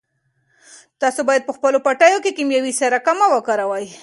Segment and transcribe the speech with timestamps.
[1.01, 3.87] تاسو باید په خپلو پټیو کې کیمیاوي سره کمه وکاروئ.